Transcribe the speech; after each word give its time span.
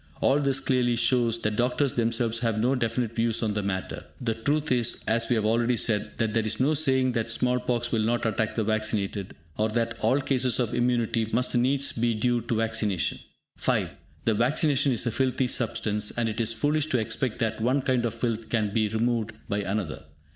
All 0.19 0.39
this 0.39 0.59
clearly 0.59 0.95
shows 0.95 1.37
that 1.43 1.57
doctors 1.57 1.93
themselves 1.93 2.39
have 2.39 2.59
no 2.59 2.73
definite 2.73 3.15
views 3.15 3.43
on 3.43 3.53
the 3.53 3.61
matter. 3.61 4.05
The 4.19 4.33
truth 4.33 4.71
is, 4.71 5.03
as 5.07 5.29
we 5.29 5.35
have 5.35 5.45
already 5.45 5.77
said, 5.77 6.17
that 6.17 6.33
there 6.33 6.43
is 6.43 6.59
no 6.59 6.73
saying 6.73 7.11
that 7.11 7.29
small 7.29 7.59
pox 7.59 7.91
will 7.91 8.01
not 8.01 8.25
attack 8.25 8.55
the 8.55 8.63
vaccinated, 8.63 9.35
or 9.59 9.69
that 9.69 9.99
all 9.99 10.19
cases 10.19 10.59
of 10.59 10.73
immunity 10.73 11.29
must 11.31 11.55
needs 11.55 11.91
be 11.91 12.15
due 12.15 12.41
to 12.41 12.55
vaccination. 12.55 13.19
(5) 13.57 13.91
The 14.25 14.33
vaccine 14.33 14.71
is 14.71 15.05
a 15.05 15.11
filthy 15.11 15.45
substance, 15.45 16.09
and 16.09 16.27
it 16.27 16.41
is 16.41 16.51
foolish 16.51 16.87
to 16.87 16.97
expect 16.97 17.37
that 17.37 17.61
one 17.61 17.83
kind 17.83 18.03
of 18.03 18.15
filth 18.15 18.49
can 18.49 18.73
be 18.73 18.87
removed 18.89 19.33
by 19.47 19.59
another. 19.59 20.05